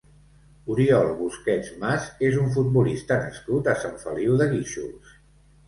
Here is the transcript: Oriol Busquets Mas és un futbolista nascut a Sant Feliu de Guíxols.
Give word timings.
Oriol 0.75 1.09
Busquets 1.19 1.69
Mas 1.83 2.09
és 2.31 2.39
un 2.45 2.49
futbolista 2.57 3.21
nascut 3.29 3.73
a 3.75 3.79
Sant 3.85 4.03
Feliu 4.07 4.43
de 4.43 4.51
Guíxols. 4.57 5.17